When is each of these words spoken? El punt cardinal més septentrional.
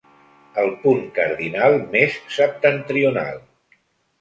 El 0.61 0.71
punt 0.85 1.03
cardinal 1.17 1.77
més 1.91 2.17
septentrional. 2.39 3.39